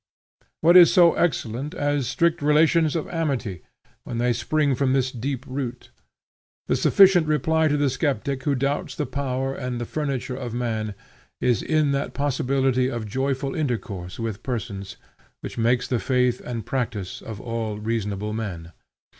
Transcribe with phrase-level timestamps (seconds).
[0.61, 3.61] What is so excellent as strict relations of amity,
[4.03, 5.91] when they spring from this deep root?
[6.65, 10.95] The sufficient reply to the skeptic who doubts the power and the furniture of man,
[11.39, 14.95] is in that possibility of joyful intercourse with persons,
[15.41, 18.71] which makes the faith and practice of all reasonable men.